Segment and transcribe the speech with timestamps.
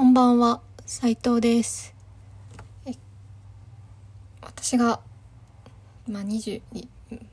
[0.00, 1.94] こんばんは、斉藤です。
[2.86, 2.94] え
[4.40, 5.00] 私が、
[6.08, 7.26] まあ、20にうん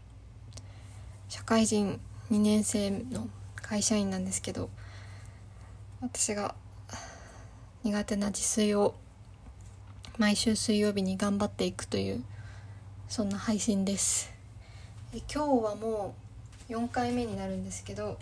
[1.30, 1.98] 社会人
[2.30, 4.70] 2年生の会社員なんですけど
[6.02, 6.56] 私が
[7.86, 8.96] 苦手な自炊を
[10.18, 12.24] 毎週水曜日に頑張っていくという
[13.08, 14.30] そんな配信です
[15.14, 16.16] え今日はも
[16.68, 18.18] う4回目になるんですけど、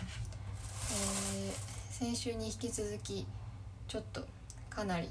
[0.92, 3.26] えー先週に引き続き
[3.88, 4.26] ちょっと
[4.76, 5.08] かなり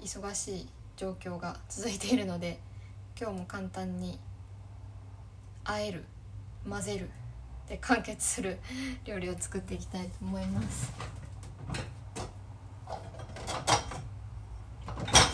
[0.00, 2.60] 忙しい状況が続いているので
[3.20, 4.20] 今日も簡単に
[5.64, 6.04] 和える
[6.68, 7.10] 混ぜる
[7.68, 8.60] で完結する
[9.04, 10.92] 料理を作っていきたいと思います。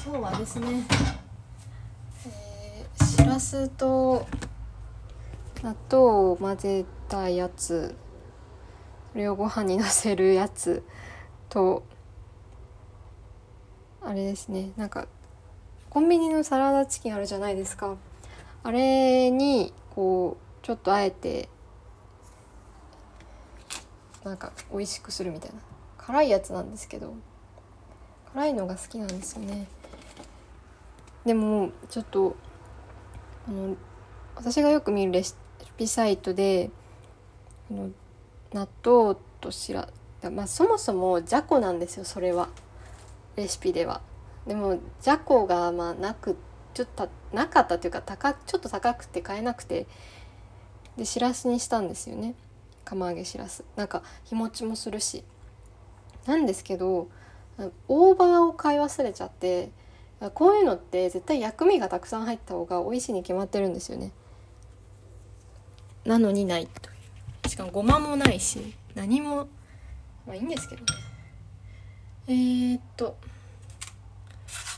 [0.06, 0.86] 今日はですね、
[2.26, 4.26] えーしらすと
[5.62, 7.94] 納豆を混ぜたやつ
[9.12, 10.82] それをご飯にのせるやつ
[11.50, 11.84] と
[14.06, 14.70] あれですね。
[14.76, 15.08] なんか
[15.90, 17.96] コンビニのサラダチキンあるじゃないですか。
[18.62, 21.48] あれにこうちょっとあえて
[24.22, 25.56] なんか美味しくするみたいな。
[25.98, 27.14] 辛いやつなんですけど
[28.32, 29.66] 辛いのが好きなんですよね。
[31.24, 32.36] でもちょっと
[33.48, 33.74] あの
[34.36, 35.34] 私がよく見るレシ
[35.76, 36.70] ピサイトで
[38.52, 39.88] 納豆としら
[40.30, 42.48] まあそもそもじゃこなんですよそれは。
[43.36, 44.00] レシピでは。
[44.46, 46.36] でもじゃこがまあなく
[46.74, 49.86] ちょっとなかったというか高ちょっと高くて買えなくて
[50.96, 52.34] でしらすにしたんですよね。
[52.84, 53.64] 釜揚げしらす。
[53.76, 55.24] なんか日持ちもするし。
[56.26, 57.08] なんですけど
[57.88, 59.70] 大葉を買い忘れちゃって
[60.34, 64.12] こういうのって絶対薬味がたくさん入った方が美味しいに決まってるんですよね。
[66.04, 66.92] なのにないとい
[67.44, 67.48] う。
[67.48, 69.48] しかもごまもないし何も
[70.26, 70.86] まあいいんですけどね。
[72.28, 73.16] えー、っと、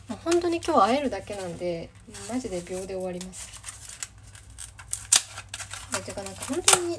[0.06, 1.88] まあ、本当に今日会えるだけなんで
[2.28, 3.48] マジで秒で終わります。
[5.98, 6.98] えてかなんか本当にめ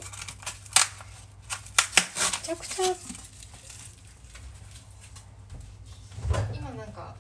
[2.44, 2.86] ちゃくちゃ
[6.54, 7.16] 今なんか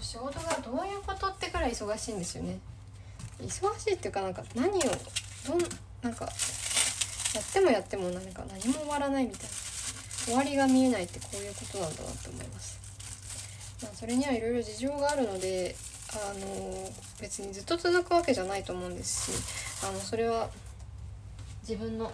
[0.00, 2.58] 仕事がどういうことってくらい忙しいんですよね。
[3.40, 4.80] 忙しいっていうかなんか何を
[5.46, 5.58] どん
[6.02, 6.24] なんか
[7.34, 9.61] やってもやってもなんか何も終わらないみたいな。
[10.24, 12.78] 終わりが見えないってこういうことなんだなって思います、
[13.82, 15.74] まあ、それにはいろいろ事情があるので
[16.14, 16.90] あの
[17.20, 20.48] 別にずっと続くわけじゃないと思うんですしあのそれは
[21.62, 22.12] 自分の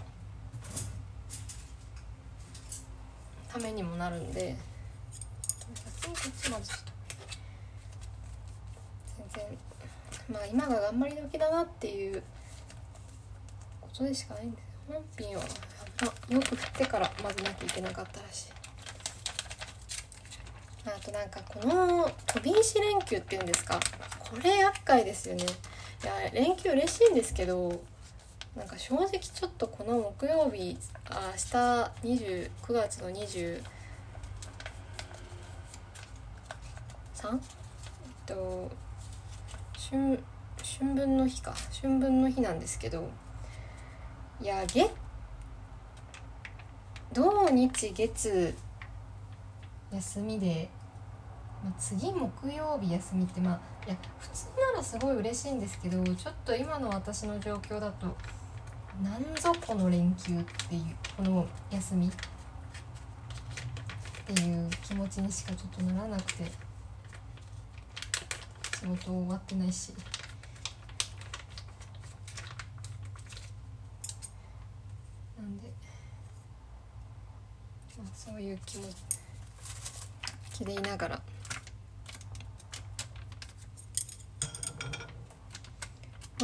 [3.52, 4.56] ためにもなるんで
[6.00, 6.52] 先全
[9.34, 9.58] 然
[10.30, 12.22] まあ今が頑張り時だなっていう
[13.80, 15.42] ことでしかないんです本品は。
[16.00, 18.52] あよく振ってから混ぜなきゃいけなかったらしい。
[20.86, 23.78] あとなんかこの飛び石連休っていうんですか
[24.18, 25.44] これ厄介ですよね。
[25.44, 27.82] いや連休嬉しいんですけど
[28.56, 30.78] なんか正直ちょっとこの木曜日
[31.10, 31.32] あ
[32.04, 33.60] 明日20 9月の23え
[37.30, 37.32] っ
[38.26, 38.70] と
[39.90, 40.20] 春
[40.80, 41.54] 春分の日か。
[41.82, 43.10] 春分の日なんですけど
[44.40, 44.88] いや月
[47.12, 48.54] 土日月
[49.92, 50.68] 休みで、
[51.64, 58.06] まあ、次木曜日休みってまあいや普通ならすごい嬉しいんですけどちょっと今の私の状況だと
[59.02, 60.82] なんぞこの連休っていう
[61.16, 62.10] この休みっ
[64.26, 66.44] ていう気持ちにしかちょっとならなくて
[68.78, 69.92] 仕事終わってないし。
[75.36, 75.68] なんで、
[77.96, 78.84] まあ、そういう気持
[80.52, 81.20] ちでいながら。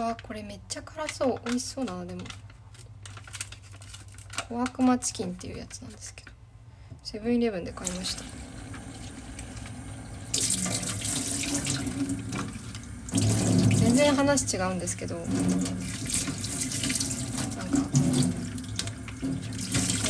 [0.03, 1.41] わあこれめっちゃ辛そう。
[1.47, 2.22] 美味しそうだなでも。
[4.49, 6.33] 小悪魔チキンっていうやつなんですけど。
[7.04, 8.24] セブンイレブンで買いました。
[13.77, 15.33] 全然話違うんですけどなんか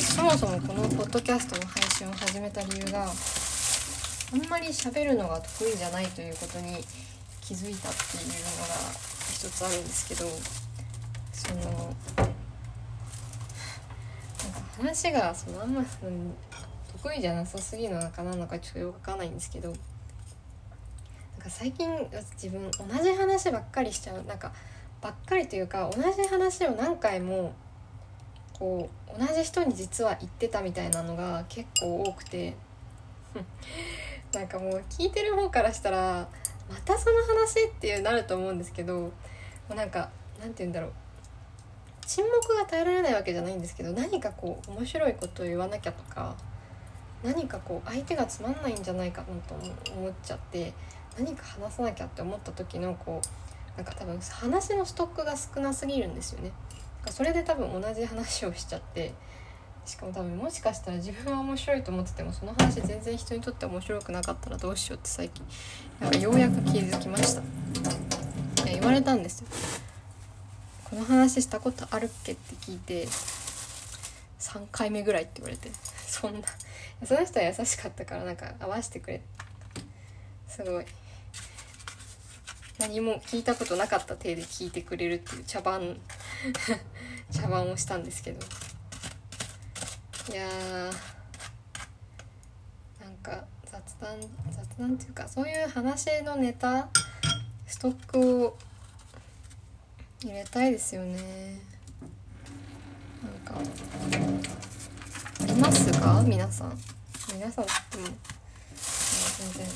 [0.00, 6.82] そもそもこのポッドキャストの配信を始めた理由があんまり喋るのが得意じゃないということに
[7.42, 8.72] 気づいたっていうのが
[9.34, 10.24] 一つあるんですけど
[11.30, 12.32] そのなんか
[14.78, 16.34] 話がそのあんま、うん、
[17.02, 21.86] 得意じゃなさすぎるのかなのかちょっとよくわかんないんですけどなんか最近
[22.42, 24.54] 自分同じ話ばっかりしちゃうなんか
[25.02, 27.52] ばっかりというか同じ話を何回も
[28.64, 32.54] こう同じ人に実は言ってたみたいなのが結構多くて
[34.32, 36.26] なんかもう聞いてる方からしたら
[36.70, 39.10] またその話っていうなると思うんですけども
[39.68, 40.08] うなんか
[40.40, 40.92] なんて言うんだろう
[42.06, 46.34] 沈黙が耐えられないわけじゃないんですけど何かこう面白いことを言わなきゃとか
[47.22, 49.54] 何かこう相手がつまんないんじゃないかなと
[49.92, 50.72] 思っちゃって
[51.18, 56.50] 何か話さなきゃって思った時のこうなんか多分話のストックが少なすぎるんですよね。
[57.10, 59.12] それで多分同じ話をしちゃって
[59.86, 65.44] しかも多分もしかしたら自分は面白いと思っててもその話全然人にとって面白くなかったらどうしようって最近
[66.00, 67.42] なんかようやく気づきました。
[67.42, 69.48] いや言われたんですよ。
[70.84, 73.06] この話したことあるっけって聞いて
[74.40, 75.70] 3回目ぐらいって言われて
[76.06, 76.46] そんな
[77.04, 79.20] その人は優しかったからなんか合わせてくれ。
[80.48, 80.86] すごい。
[82.78, 85.96] 何も聞いたことなかった体で聞いてくれるっていう茶番。
[87.32, 88.40] 茶番をしたんですけど。
[90.32, 90.84] いやー
[93.04, 94.18] なんか雑談
[94.50, 96.88] 雑談っていうかそういう話のネタ
[97.66, 98.56] ストックを
[100.22, 101.60] 入れたいですよね。
[103.22, 103.62] なんかあ
[105.46, 106.22] りますか？
[106.26, 106.78] 皆さん。
[107.34, 107.76] 皆さんでも
[109.38, 109.66] 全然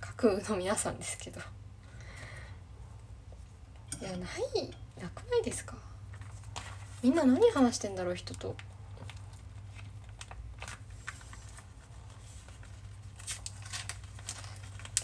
[0.00, 1.40] 架空の皆さんですけど。
[4.10, 4.28] やない
[5.00, 5.76] なくないですか？
[7.02, 8.54] みんな何話してんだろう人と。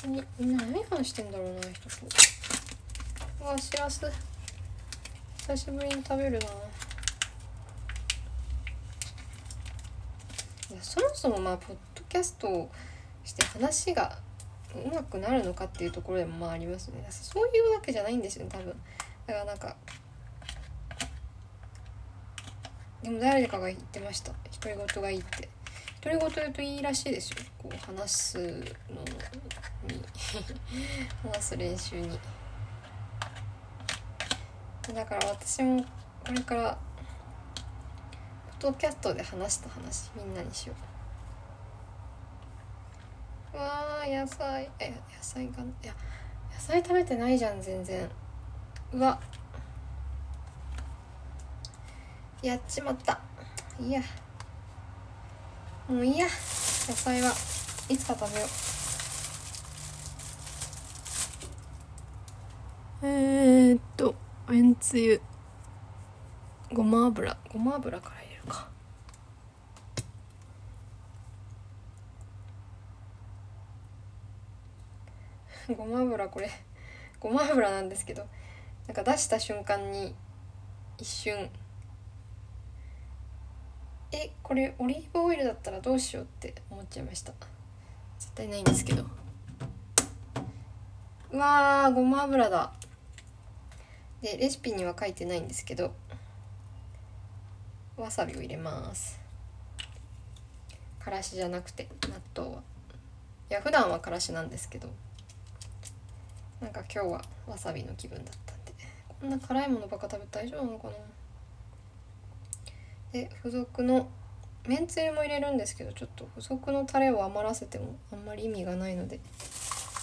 [0.06, 1.96] にみんな何話してんだろうな人と。
[3.44, 4.00] わしらす
[5.38, 6.40] 久しぶりに食べるな。
[6.40, 6.40] い
[10.74, 12.70] やそもそもまあポッドキャストを
[13.24, 14.18] して話が
[14.74, 17.06] うまくなるのかっていうところでもまあありますね。
[17.10, 18.74] そういうわけじゃないんですよね多分。
[19.26, 19.76] だからなんか
[23.02, 24.32] でも誰かが言ってました。
[24.60, 25.48] 独り言がいいって。
[26.00, 27.36] 独り言言うといいらしいですよ。
[27.56, 28.62] こう話すのに。
[31.22, 32.18] 話す練習に。
[34.92, 35.84] だから私も
[36.24, 36.78] これから
[38.60, 40.74] ポッドキャストで話した話みんなにしよ
[43.54, 43.56] う。
[43.56, 44.70] わー野菜。
[44.80, 45.94] え野菜がいや
[46.52, 48.10] 野菜食べてないじゃん全然。
[48.94, 49.18] わ。
[52.42, 53.20] やっちまった。
[53.80, 54.00] いや。
[55.88, 56.26] もういいや。
[56.26, 56.30] 野
[56.94, 57.32] 菜は
[57.88, 58.48] いつか食べよう。
[63.02, 64.14] えー、っと
[64.48, 65.20] めんつゆ。
[66.72, 67.36] ごま油。
[67.52, 68.68] ごま油から入れるか。
[75.76, 76.50] ごま油これ。
[77.18, 78.26] ごま油なんですけど。
[78.86, 80.14] なんか出した瞬間に
[80.98, 81.50] 一瞬
[84.12, 87.32] えこれオリーブオイルだったらどうしようって思っちゃいました。
[88.18, 89.04] 絶対ないんですけど。
[91.32, 92.72] うわーごま油だ。
[94.22, 95.94] でレシピには書いてないんですけど
[97.96, 99.20] わさびを入れます。
[101.00, 102.62] からしじゃなくて納豆は。
[103.50, 104.88] いや普段はからしなんですけど
[106.60, 108.55] なんか今日はわさびの気分だった。
[109.20, 110.94] んでこんな辛いものばっか食べて大丈夫なのかな。
[113.12, 114.08] で付属の
[114.66, 119.20] めんつゆも入れるんですけどちょっと付属のタレを余らせてもあんまり意味がないので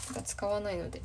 [0.08, 1.02] なんか使わないので。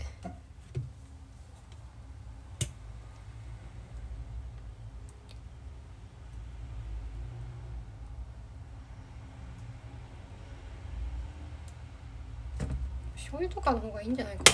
[13.17, 14.51] 醤油とかの方がいいんじゃないかな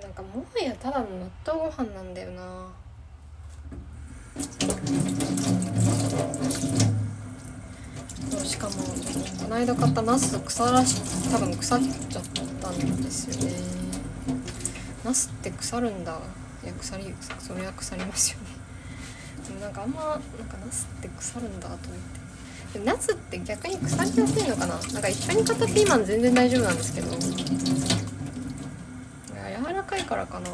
[0.00, 2.68] なんかもはやただの納豆ご飯なんだよな。
[8.44, 8.74] しかも
[9.42, 11.00] この間買ったナス腐らし
[11.32, 12.22] 多分腐っちゃっ
[12.60, 13.56] たんですよね。
[15.04, 16.20] ナスって腐るんだ。
[16.62, 18.46] いや腐りそれは腐りますよね。
[19.48, 21.80] でもなんかあんまなんかナスって腐るんだと思っ
[22.72, 22.78] て。
[22.78, 24.74] でナスって逆に腐りやすいのかな？
[24.74, 27.08] なんか一緒に買ったピーマン全然大丈夫なんですけど。
[29.86, 30.48] 高いからかな。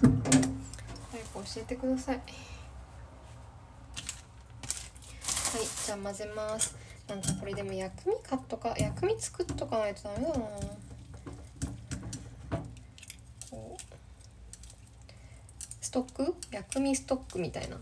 [1.10, 2.16] 早く教えてください。
[2.16, 2.24] はい
[5.86, 6.74] じゃあ混ぜます。
[7.08, 10.34] なんかこれでも薬味買っとか薬味作っとかないとダメだな。
[13.50, 13.82] こう。
[15.80, 16.36] ストック？
[16.52, 17.76] 薬味ストックみたいな。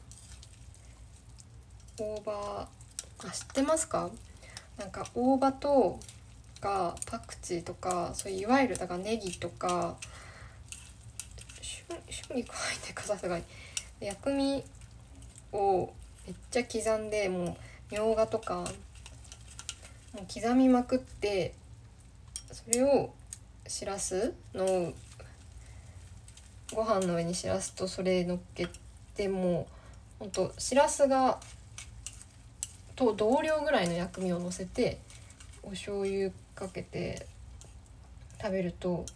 [1.99, 2.69] 大葉
[3.19, 4.11] あ知ってますか？
[4.79, 6.01] なんか大葉と
[6.61, 9.97] かパクチーとかそういういわゆるだからネギとか
[11.89, 13.45] 春菊入ってかさすがに
[14.01, 14.65] 薬味
[15.53, 15.93] を
[16.27, 17.57] めっちゃ刻んでもう
[17.91, 18.67] みょうがとかもう
[20.33, 21.55] 刻みまくって
[22.53, 23.13] それを
[23.67, 24.93] しらすの
[26.75, 28.69] ご飯の上にしらすとそれ乗っけ
[29.15, 29.67] ても
[30.21, 31.41] うほんとしらすが
[32.95, 34.99] と同量ぐらいの薬味をのせて
[35.63, 37.27] お醤油かけて
[38.41, 39.07] 食べると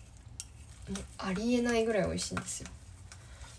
[0.92, 2.68] もうありえないぐらい美味しいんですよ。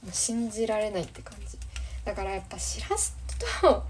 [0.03, 1.57] もう信じられないって感じ。
[2.05, 3.15] だからやっぱしらす
[3.61, 3.83] と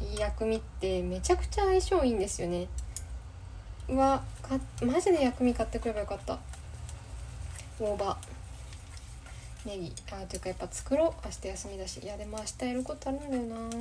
[0.18, 2.68] 薬味ってめちゃくちゃ相性いいんですよね。
[3.88, 6.38] うわかマジで薬味買ってくればよかった。
[7.80, 8.16] 大葉。
[9.64, 9.92] ネギ。
[10.10, 11.26] あというかやっぱ作ろう。
[11.26, 12.00] 明日休みだし。
[12.00, 13.76] いやでも明日やることあるんだよな。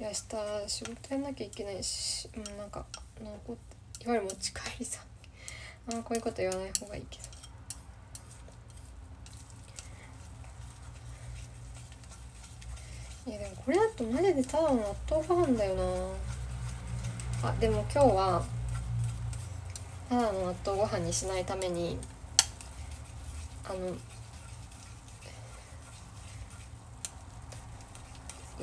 [0.00, 2.28] いや明日仕事やんなきゃいけないし。
[2.34, 2.84] うんなんか
[3.22, 3.56] 残っ
[3.98, 5.04] ていわゆる持ち帰りさ。
[5.88, 7.24] あこういうこと言わない方がいいけど。
[13.24, 15.74] いやでもこれだとマジでただの納豆ご飯だよ
[17.42, 17.48] な。
[17.48, 18.42] あでも今日は
[20.08, 21.98] ただの納豆ご飯にしないために
[23.64, 23.96] あの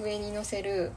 [0.01, 0.91] 上にのせる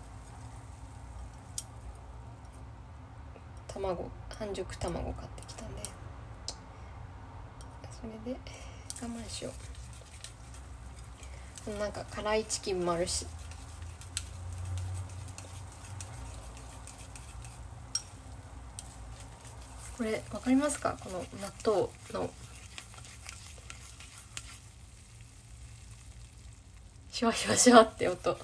[3.67, 5.29] 卵半熟卵買っ
[8.03, 8.41] それで
[9.01, 9.53] 我慢しよ
[11.69, 11.79] う。
[11.79, 13.25] なんか辛いチキンもあるし。
[19.97, 20.97] これ分かりますか？
[20.99, 22.29] この納豆の。
[27.13, 28.37] シュワシュワシュワって音。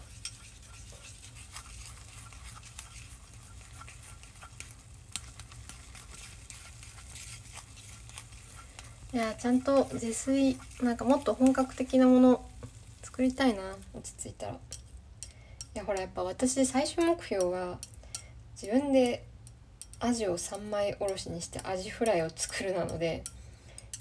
[9.13, 12.45] いやちゃんと自炊なんかもっと本格的なもの
[13.03, 13.63] 作りたいな
[13.95, 14.53] 落ち着いたら。
[14.53, 14.57] い
[15.75, 17.79] やほらやっぱ私最終目標が
[18.61, 19.25] 自分で
[20.01, 23.23] アジを3枚おろしにしてアジフライを作るなので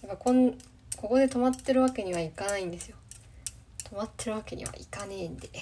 [0.01, 2.97] やっぱこんここで止まってるわけにはいかないんですよ。
[3.89, 5.61] 止まってるわけにはいかねえんでで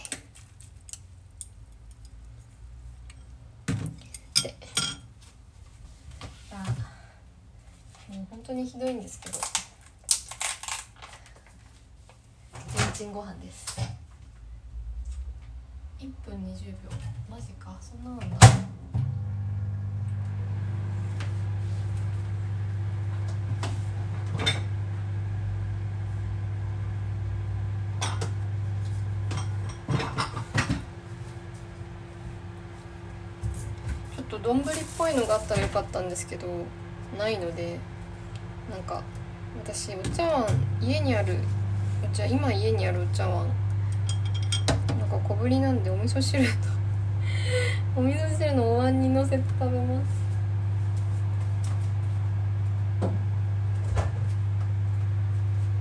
[6.51, 6.55] あ
[8.09, 9.38] もう本当にひどいんですけど。
[12.79, 13.79] レンチンご飯です。
[16.00, 16.89] 1分20秒。
[17.29, 17.77] マジか。
[17.79, 18.39] そんなな
[34.15, 34.63] ちょっと丼っ
[34.98, 36.48] ぽいのがあったらよかったんですけど
[37.15, 37.79] ないので。
[38.69, 39.01] なんか
[39.63, 40.45] 私お茶碗
[40.81, 41.38] 家にある
[42.03, 43.48] お茶今家にあるお茶碗。
[45.00, 46.50] なんか小ぶりなんでお味噌汁と
[47.95, 50.25] お味噌汁のお椀にのせて食べます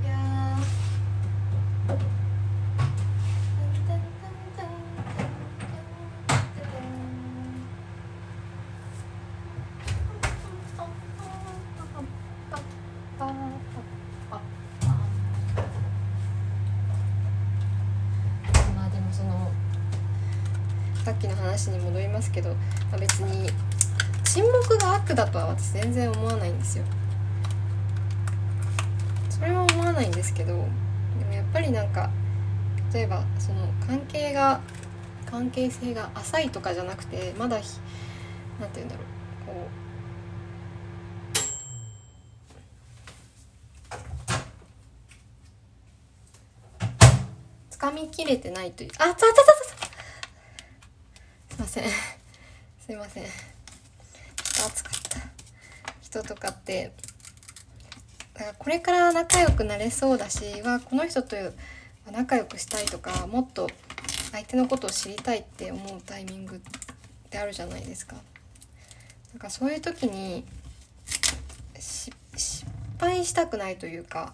[0.04, 0.14] いや
[18.76, 19.50] まあでもその
[21.04, 22.56] さっきの話に戻りますけど、ま
[22.94, 23.50] あ、別に
[24.24, 26.84] 沈黙が悪だとは私全然思わないんですよ。
[29.28, 32.08] それは思わないんですけどでもやっぱりなんか
[32.94, 34.60] 例えばその関係が
[35.26, 37.78] 関係性が浅いとかじゃなくてまだひ
[38.58, 39.04] なんて言うんだろう
[39.46, 39.68] こ
[47.70, 49.32] う掴みきれてないというあつあつあつあ
[49.64, 49.83] つすいま
[51.74, 51.84] せん。
[52.86, 53.24] すいません。
[53.24, 53.34] ちょっ
[54.58, 55.18] と暑かった。
[56.00, 56.92] 人とかって
[58.34, 61.36] だからこれから仲良くなれそうだしはこの人と
[62.12, 63.68] 仲良くしたいとかもっと
[64.30, 66.60] 相手のことを知りたいって思うタイミングっ
[67.30, 68.16] てあるじゃないですか。
[69.32, 70.44] なんかそういう時に
[71.76, 72.12] 失
[73.00, 74.32] 敗したくないというか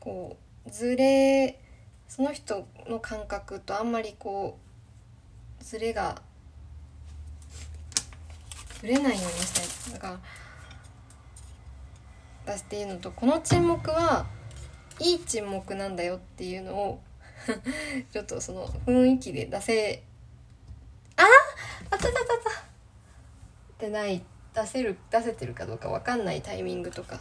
[0.00, 1.60] こうずれ
[2.08, 4.58] その人の感覚とあんまりこ
[5.60, 6.22] うずれが
[8.86, 9.94] ぶれないようにしたい。
[9.94, 10.20] だから
[12.46, 14.26] 私ていうのとこの沈黙は
[15.00, 17.00] いい沈黙なんだよっていうのを
[18.12, 20.02] ちょっとその雰囲気で出せ
[21.16, 21.22] あ？
[21.90, 22.22] あたたたたっ
[23.78, 24.24] てない
[24.54, 27.18] 出せる出せてるかどうか分かんないタイミングとか。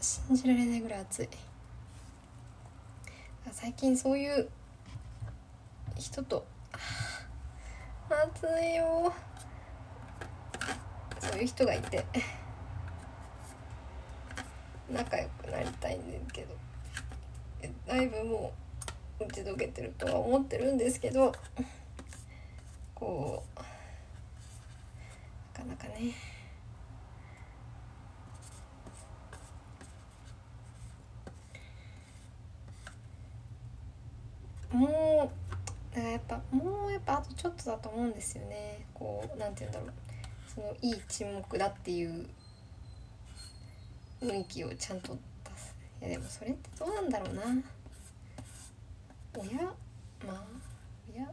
[0.00, 1.28] 信じられないぐらい暑い。
[3.52, 4.48] 最近そういう
[5.98, 6.46] 人と
[8.08, 9.12] 暑いよ
[11.20, 12.04] そういう人がいて。
[14.90, 16.54] 仲良くなりたいんですけど。
[17.86, 18.52] だいぶも
[19.20, 21.32] う打ち解けてるとは思ってるんですけど。
[22.94, 23.58] こう
[25.58, 26.12] なかなかね。
[34.72, 38.84] もうだからやっぱもうやっぱあとちょっとだと思うんですよね。
[38.94, 40.09] こうなんて言うんだろう。
[40.54, 42.26] そのいい沈黙だっていう
[44.20, 45.76] 雰囲気をちゃんと出す。
[46.00, 47.42] いやでもそれってどうなんだろうな。
[49.36, 50.42] 親まあ
[51.14, 51.30] 親、うん、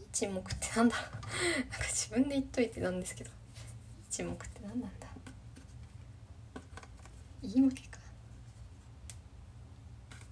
[0.00, 0.96] いい沈黙ってなんだ。
[0.96, 3.30] ろ うなんか自分で言っといてなんですけど。
[3.30, 3.36] いい
[4.08, 5.08] 沈黙って何なんだ。
[7.42, 7.98] 言い訳か。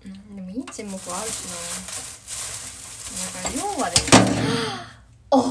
[0.04, 3.42] うんでもいい沈黙はあるしな。
[3.42, 3.96] だから要はで。
[3.96, 5.01] すね
[5.34, 5.42] お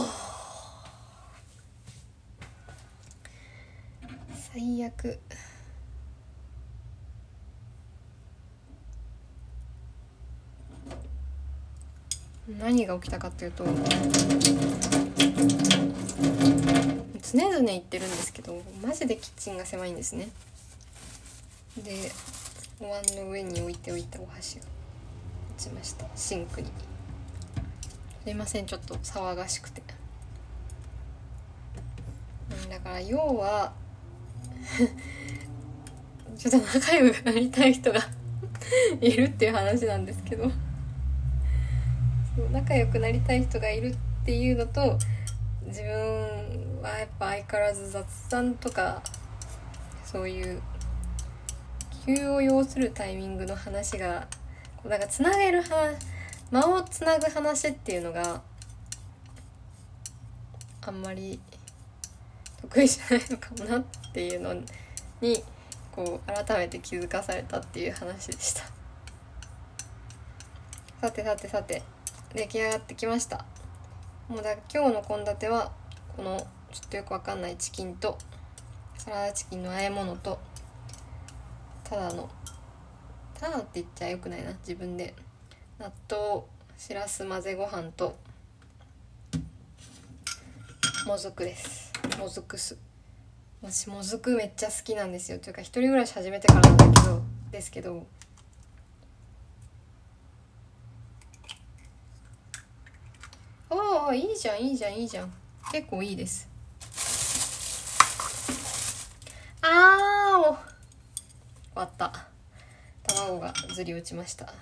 [4.53, 5.19] 最悪。
[12.59, 20.29] 何が起きたかっていうと常々言ってるんですけどマジでキッチンが狭いんですね。
[21.77, 22.11] で
[22.79, 24.65] お椀の上に置いておいたお箸が
[25.57, 26.05] 落ちました。
[26.15, 26.69] シンクに。
[28.24, 29.82] すいませんちょっと騒がしくて。
[32.70, 33.74] だから要は
[36.38, 38.00] ちょっと仲良くなりたい人が
[39.01, 40.51] いるっていう話なんですけど。
[42.51, 44.98] 仲良くなりたい人がいるっていうのと
[45.66, 49.01] 自分はやっぱ相変わらず雑談とか
[50.05, 50.62] そういう
[52.05, 54.27] 急を要するタイミングの話が
[54.77, 55.96] こうなんかつなげる話
[56.51, 58.42] 間をつなぐ話っていうのが
[60.81, 61.40] あんまり
[62.61, 63.83] 得意じゃないのかもなっ
[64.14, 64.53] ていうの
[65.22, 65.44] に
[65.94, 68.64] こう改めて気づかされたっていう話でした。
[71.00, 71.81] さてさてさて
[72.33, 73.46] 出来上がってきました。
[74.27, 75.72] もうだ今日の献立は
[76.18, 78.18] このちょっとよくわかんないチキンと
[78.98, 80.37] サラダチキンの和え物と
[81.83, 82.29] ただの
[83.33, 85.14] ただって言っちゃよくないな自分で。
[85.81, 86.44] 納豆
[86.77, 88.15] しらす混ぜご飯と
[91.07, 91.91] もずくです。
[92.20, 92.77] もずく酢。
[93.63, 95.39] 私もずくめっちゃ好きなんですよ。
[95.39, 98.05] というか一人暮らし始めてからなんだけどですけど
[103.72, 105.33] ああいいじゃんいいじゃんいいじゃん。
[105.72, 106.48] 結構いいです。
[109.63, 110.57] あーお終
[111.74, 112.27] わった。
[113.07, 114.53] 卵がずり落ちました。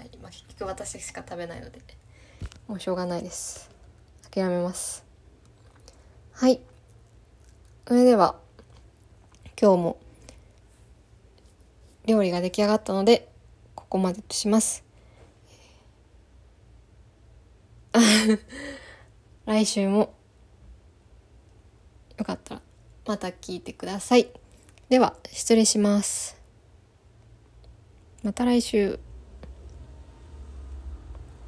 [0.00, 1.78] はいまあ結局私しか食べないので
[2.66, 3.70] もうしょうがないです
[4.30, 5.04] 諦めます
[6.32, 6.58] はい
[7.86, 8.36] それでは
[9.60, 9.98] 今日も
[12.06, 13.28] 料理が出来上がったので
[13.74, 14.82] ここまでとします
[19.44, 20.14] 来週も
[22.16, 22.62] よかったら
[23.06, 24.28] また聞いてください。
[24.88, 26.36] では、失礼します。
[28.22, 29.00] また来週。